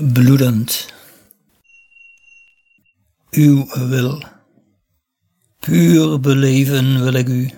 [0.00, 0.92] bloedend.
[3.30, 4.22] Uw wil,
[5.58, 7.50] puur beleven wil ik u.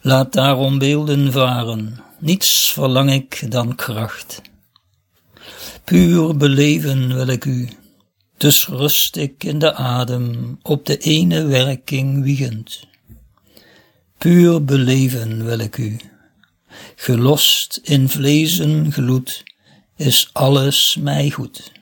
[0.00, 4.42] Laat daarom beelden varen, niets verlang ik dan kracht.
[5.84, 7.68] Puur beleven wil ik u,
[8.36, 12.88] dus rust ik in de adem, op de ene werking wiegend.
[14.18, 15.96] Puur beleven wil ik u,
[16.96, 19.49] gelost in vlezen gloed,
[20.00, 21.72] is alles mij goed.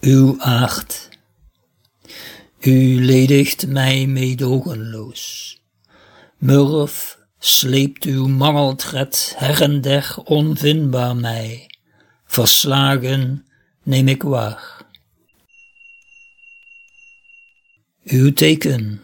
[0.00, 1.08] Uw aard,
[2.60, 5.56] u ledigt mij meedogenloos.
[6.38, 11.70] Murf sleept uw mangeltred her en der onvindbaar mij.
[12.24, 13.46] Verslagen
[13.82, 14.86] neem ik waar.
[18.04, 19.02] Uw teken,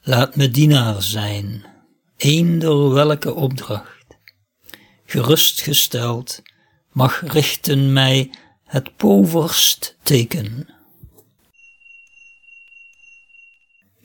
[0.00, 1.64] laat me dienaar zijn,
[2.16, 3.99] eender welke opdracht
[5.10, 6.42] gerustgesteld,
[6.92, 8.30] mag richten mij
[8.64, 10.68] het poverst teken.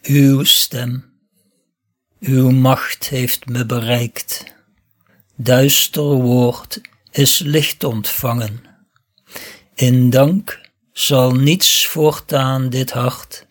[0.02, 1.20] Uw stem,
[2.20, 4.44] uw macht heeft me bereikt,
[5.36, 8.62] duister woord is licht ontvangen.
[9.76, 10.62] In dank
[10.92, 13.48] zal niets voortaan dit hart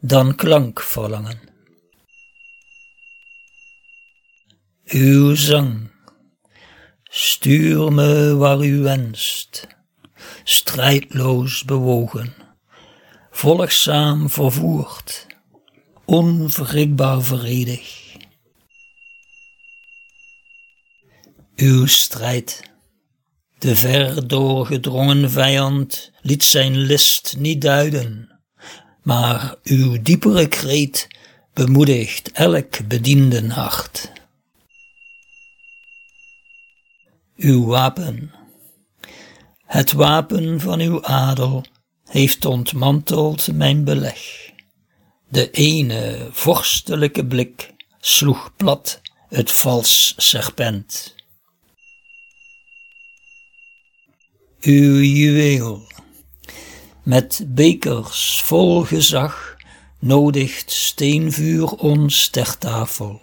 [0.00, 1.40] dan klank verlangen.
[4.84, 5.87] Uw zang
[7.20, 9.66] Stuur me waar u wenst,
[10.44, 12.34] strijdloos bewogen,
[13.30, 15.26] volgzaam vervoerd,
[16.04, 18.16] onverrikbaar vredig.
[21.56, 22.62] Uw strijd,
[23.58, 28.40] de ver doorgedrongen vijand, liet zijn list niet duiden,
[29.02, 31.08] maar uw diepere kreet
[31.52, 34.16] bemoedigt elk bedienden hart
[37.38, 38.34] uw wapen.
[39.66, 41.64] Het wapen van uw adel
[42.04, 44.50] heeft ontmanteld mijn beleg.
[45.28, 51.14] De ene vorstelijke blik sloeg plat het vals serpent.
[54.60, 55.86] Uw juweel,
[57.02, 59.56] met bekers vol gezag,
[59.98, 63.20] nodigt steenvuur ons ter tafel,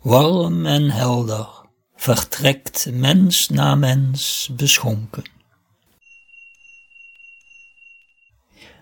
[0.00, 1.55] warm en helder,
[2.06, 5.24] vertrekt mens na mens beschonken.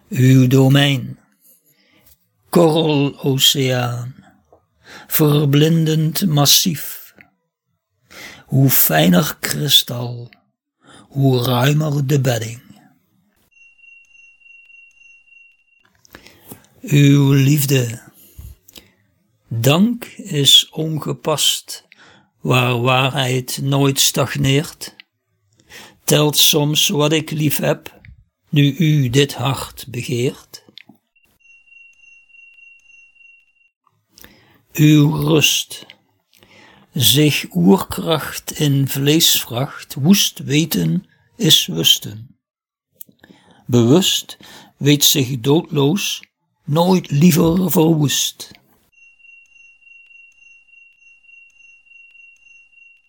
[0.08, 1.18] Uw domein,
[2.48, 4.14] korreloceaan,
[5.06, 7.14] verblindend massief,
[8.46, 10.30] hoe fijner kristal,
[11.08, 12.62] hoe ruimer de bedding.
[16.80, 18.02] Uw liefde,
[19.48, 21.84] dank is ongepast
[22.44, 24.94] waar waarheid nooit stagneert,
[26.04, 28.00] telt soms wat ik lief heb,
[28.50, 30.64] nu u dit hart begeert.
[34.72, 35.86] Uw rust,
[36.92, 41.06] zich oerkracht in vleesvracht, woest weten
[41.36, 42.38] is wusten.
[43.66, 44.36] Bewust
[44.76, 46.22] weet zich doodloos,
[46.64, 48.50] nooit liever verwoest.